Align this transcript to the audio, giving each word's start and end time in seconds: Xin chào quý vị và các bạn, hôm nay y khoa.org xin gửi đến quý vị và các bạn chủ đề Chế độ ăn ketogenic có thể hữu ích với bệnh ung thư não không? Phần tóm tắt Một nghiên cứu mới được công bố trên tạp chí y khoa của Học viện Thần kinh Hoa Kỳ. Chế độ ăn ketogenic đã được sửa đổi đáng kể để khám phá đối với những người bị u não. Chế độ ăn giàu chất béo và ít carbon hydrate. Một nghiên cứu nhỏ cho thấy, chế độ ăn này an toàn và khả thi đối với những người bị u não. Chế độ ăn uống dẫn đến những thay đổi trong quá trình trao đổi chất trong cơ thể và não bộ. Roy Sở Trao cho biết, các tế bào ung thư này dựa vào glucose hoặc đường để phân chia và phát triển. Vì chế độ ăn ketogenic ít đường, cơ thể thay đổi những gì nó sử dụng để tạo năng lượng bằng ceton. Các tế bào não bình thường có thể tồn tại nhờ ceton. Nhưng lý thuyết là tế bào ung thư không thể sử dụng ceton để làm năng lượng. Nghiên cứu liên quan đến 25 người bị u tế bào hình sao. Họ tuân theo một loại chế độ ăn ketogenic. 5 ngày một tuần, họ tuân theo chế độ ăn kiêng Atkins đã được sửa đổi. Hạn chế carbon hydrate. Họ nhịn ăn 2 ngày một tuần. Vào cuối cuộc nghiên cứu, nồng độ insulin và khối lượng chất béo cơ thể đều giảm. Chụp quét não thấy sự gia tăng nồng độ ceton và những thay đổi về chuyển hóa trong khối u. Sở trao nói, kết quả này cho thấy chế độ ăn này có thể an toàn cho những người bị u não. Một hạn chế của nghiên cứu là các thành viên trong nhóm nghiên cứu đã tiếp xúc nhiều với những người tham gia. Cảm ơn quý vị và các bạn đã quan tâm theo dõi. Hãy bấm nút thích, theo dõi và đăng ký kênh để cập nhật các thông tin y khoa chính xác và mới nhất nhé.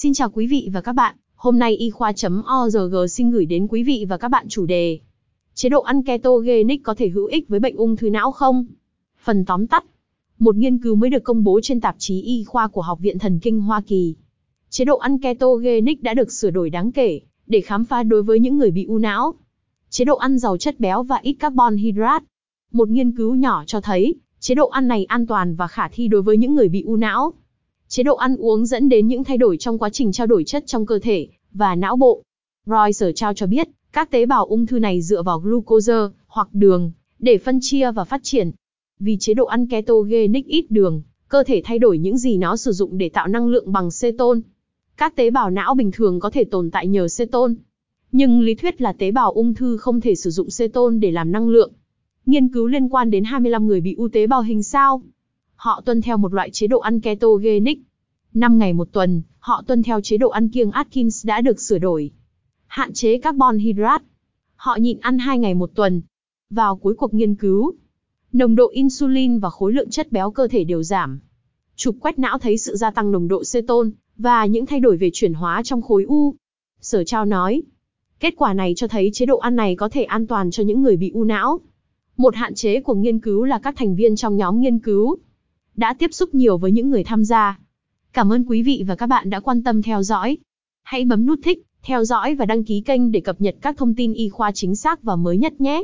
Xin 0.00 0.14
chào 0.14 0.30
quý 0.30 0.46
vị 0.46 0.70
và 0.72 0.80
các 0.80 0.92
bạn, 0.92 1.16
hôm 1.34 1.58
nay 1.58 1.76
y 1.76 1.90
khoa.org 1.90 3.08
xin 3.10 3.30
gửi 3.30 3.46
đến 3.46 3.66
quý 3.68 3.82
vị 3.82 4.06
và 4.08 4.16
các 4.16 4.28
bạn 4.28 4.46
chủ 4.48 4.66
đề 4.66 4.98
Chế 5.54 5.68
độ 5.68 5.80
ăn 5.80 6.02
ketogenic 6.02 6.82
có 6.84 6.94
thể 6.94 7.08
hữu 7.08 7.26
ích 7.26 7.48
với 7.48 7.60
bệnh 7.60 7.76
ung 7.76 7.96
thư 7.96 8.10
não 8.10 8.32
không? 8.32 8.66
Phần 9.24 9.44
tóm 9.44 9.66
tắt 9.66 9.84
Một 10.38 10.56
nghiên 10.56 10.78
cứu 10.78 10.94
mới 10.94 11.10
được 11.10 11.24
công 11.24 11.44
bố 11.44 11.60
trên 11.62 11.80
tạp 11.80 11.96
chí 11.98 12.22
y 12.22 12.44
khoa 12.44 12.68
của 12.68 12.82
Học 12.82 12.98
viện 13.00 13.18
Thần 13.18 13.38
kinh 13.38 13.60
Hoa 13.60 13.80
Kỳ. 13.80 14.14
Chế 14.70 14.84
độ 14.84 14.96
ăn 14.96 15.18
ketogenic 15.18 16.02
đã 16.02 16.14
được 16.14 16.32
sửa 16.32 16.50
đổi 16.50 16.70
đáng 16.70 16.92
kể 16.92 17.20
để 17.46 17.60
khám 17.60 17.84
phá 17.84 18.02
đối 18.02 18.22
với 18.22 18.40
những 18.40 18.58
người 18.58 18.70
bị 18.70 18.84
u 18.84 18.98
não. 18.98 19.34
Chế 19.90 20.04
độ 20.04 20.16
ăn 20.16 20.38
giàu 20.38 20.56
chất 20.56 20.80
béo 20.80 21.02
và 21.02 21.16
ít 21.22 21.32
carbon 21.32 21.76
hydrate. 21.76 22.24
Một 22.72 22.88
nghiên 22.88 23.16
cứu 23.16 23.34
nhỏ 23.34 23.64
cho 23.66 23.80
thấy, 23.80 24.14
chế 24.40 24.54
độ 24.54 24.68
ăn 24.68 24.88
này 24.88 25.04
an 25.04 25.26
toàn 25.26 25.54
và 25.54 25.66
khả 25.66 25.88
thi 25.88 26.08
đối 26.08 26.22
với 26.22 26.36
những 26.36 26.54
người 26.54 26.68
bị 26.68 26.82
u 26.82 26.96
não. 26.96 27.32
Chế 27.90 28.02
độ 28.02 28.16
ăn 28.16 28.36
uống 28.36 28.66
dẫn 28.66 28.88
đến 28.88 29.08
những 29.08 29.24
thay 29.24 29.38
đổi 29.38 29.56
trong 29.56 29.78
quá 29.78 29.90
trình 29.90 30.12
trao 30.12 30.26
đổi 30.26 30.44
chất 30.44 30.66
trong 30.66 30.86
cơ 30.86 30.98
thể 30.98 31.28
và 31.52 31.74
não 31.74 31.96
bộ. 31.96 32.22
Roy 32.66 32.92
Sở 32.92 33.12
Trao 33.12 33.34
cho 33.34 33.46
biết, 33.46 33.68
các 33.92 34.10
tế 34.10 34.26
bào 34.26 34.44
ung 34.44 34.66
thư 34.66 34.78
này 34.78 35.02
dựa 35.02 35.22
vào 35.22 35.38
glucose 35.38 35.94
hoặc 36.26 36.48
đường 36.52 36.92
để 37.18 37.38
phân 37.38 37.58
chia 37.62 37.90
và 37.92 38.04
phát 38.04 38.20
triển. 38.22 38.50
Vì 39.00 39.16
chế 39.20 39.34
độ 39.34 39.44
ăn 39.44 39.66
ketogenic 39.66 40.46
ít 40.46 40.70
đường, 40.70 41.02
cơ 41.28 41.44
thể 41.46 41.62
thay 41.64 41.78
đổi 41.78 41.98
những 41.98 42.18
gì 42.18 42.36
nó 42.36 42.56
sử 42.56 42.72
dụng 42.72 42.98
để 42.98 43.08
tạo 43.08 43.28
năng 43.28 43.46
lượng 43.46 43.72
bằng 43.72 43.88
ceton. 44.00 44.40
Các 44.96 45.16
tế 45.16 45.30
bào 45.30 45.50
não 45.50 45.74
bình 45.74 45.90
thường 45.92 46.20
có 46.20 46.30
thể 46.30 46.44
tồn 46.44 46.70
tại 46.70 46.86
nhờ 46.86 47.06
ceton. 47.18 47.54
Nhưng 48.12 48.40
lý 48.40 48.54
thuyết 48.54 48.80
là 48.80 48.92
tế 48.92 49.10
bào 49.10 49.32
ung 49.32 49.54
thư 49.54 49.76
không 49.76 50.00
thể 50.00 50.14
sử 50.14 50.30
dụng 50.30 50.48
ceton 50.58 51.00
để 51.00 51.10
làm 51.10 51.32
năng 51.32 51.48
lượng. 51.48 51.72
Nghiên 52.26 52.48
cứu 52.48 52.66
liên 52.66 52.88
quan 52.88 53.10
đến 53.10 53.24
25 53.24 53.66
người 53.66 53.80
bị 53.80 53.94
u 53.94 54.08
tế 54.08 54.26
bào 54.26 54.42
hình 54.42 54.62
sao. 54.62 55.02
Họ 55.58 55.82
tuân 55.84 56.00
theo 56.00 56.16
một 56.16 56.34
loại 56.34 56.50
chế 56.50 56.66
độ 56.66 56.78
ăn 56.78 57.00
ketogenic. 57.00 57.78
5 58.34 58.58
ngày 58.58 58.72
một 58.72 58.88
tuần, 58.92 59.22
họ 59.38 59.62
tuân 59.66 59.82
theo 59.82 60.00
chế 60.00 60.16
độ 60.16 60.28
ăn 60.28 60.48
kiêng 60.48 60.70
Atkins 60.70 61.26
đã 61.26 61.40
được 61.40 61.60
sửa 61.60 61.78
đổi. 61.78 62.10
Hạn 62.66 62.92
chế 62.92 63.18
carbon 63.18 63.58
hydrate. 63.58 64.04
Họ 64.56 64.76
nhịn 64.76 64.98
ăn 65.00 65.18
2 65.18 65.38
ngày 65.38 65.54
một 65.54 65.70
tuần. 65.74 66.02
Vào 66.50 66.76
cuối 66.76 66.94
cuộc 66.94 67.14
nghiên 67.14 67.34
cứu, 67.34 67.72
nồng 68.32 68.54
độ 68.54 68.68
insulin 68.68 69.38
và 69.38 69.50
khối 69.50 69.72
lượng 69.72 69.90
chất 69.90 70.12
béo 70.12 70.30
cơ 70.30 70.48
thể 70.48 70.64
đều 70.64 70.82
giảm. 70.82 71.20
Chụp 71.76 71.96
quét 72.00 72.18
não 72.18 72.38
thấy 72.38 72.58
sự 72.58 72.76
gia 72.76 72.90
tăng 72.90 73.12
nồng 73.12 73.28
độ 73.28 73.42
ceton 73.52 73.90
và 74.16 74.46
những 74.46 74.66
thay 74.66 74.80
đổi 74.80 74.96
về 74.96 75.10
chuyển 75.12 75.34
hóa 75.34 75.62
trong 75.64 75.82
khối 75.82 76.04
u. 76.04 76.34
Sở 76.80 77.04
trao 77.04 77.24
nói, 77.24 77.62
kết 78.20 78.34
quả 78.36 78.52
này 78.52 78.72
cho 78.76 78.88
thấy 78.88 79.10
chế 79.12 79.26
độ 79.26 79.38
ăn 79.38 79.56
này 79.56 79.76
có 79.76 79.88
thể 79.88 80.04
an 80.04 80.26
toàn 80.26 80.50
cho 80.50 80.62
những 80.62 80.82
người 80.82 80.96
bị 80.96 81.10
u 81.14 81.24
não. 81.24 81.60
Một 82.16 82.34
hạn 82.34 82.54
chế 82.54 82.80
của 82.80 82.94
nghiên 82.94 83.18
cứu 83.18 83.44
là 83.44 83.58
các 83.58 83.74
thành 83.76 83.96
viên 83.96 84.16
trong 84.16 84.36
nhóm 84.36 84.60
nghiên 84.60 84.78
cứu 84.78 85.18
đã 85.78 85.94
tiếp 85.94 86.14
xúc 86.14 86.34
nhiều 86.34 86.58
với 86.58 86.72
những 86.72 86.90
người 86.90 87.04
tham 87.04 87.24
gia. 87.24 87.58
Cảm 88.12 88.32
ơn 88.32 88.44
quý 88.44 88.62
vị 88.62 88.84
và 88.86 88.94
các 88.94 89.06
bạn 89.06 89.30
đã 89.30 89.40
quan 89.40 89.62
tâm 89.62 89.82
theo 89.82 90.02
dõi. 90.02 90.38
Hãy 90.82 91.04
bấm 91.04 91.26
nút 91.26 91.38
thích, 91.44 91.62
theo 91.82 92.04
dõi 92.04 92.34
và 92.34 92.46
đăng 92.46 92.64
ký 92.64 92.80
kênh 92.80 93.12
để 93.12 93.20
cập 93.20 93.40
nhật 93.40 93.56
các 93.60 93.76
thông 93.76 93.94
tin 93.94 94.12
y 94.12 94.28
khoa 94.28 94.52
chính 94.52 94.76
xác 94.76 95.02
và 95.02 95.16
mới 95.16 95.38
nhất 95.38 95.60
nhé. 95.60 95.82